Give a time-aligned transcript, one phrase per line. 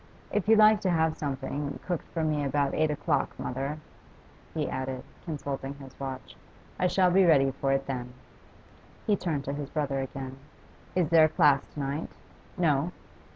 [0.31, 3.77] If you like to have something cooked for me about eight o'clock, mother,'
[4.55, 6.35] he added, consulting his watch,
[6.79, 8.15] 'I shall be ready for it then.'
[9.05, 10.37] He turned to his brother again.
[10.95, 12.09] 'Is there a class to night?
[12.57, 12.91] No?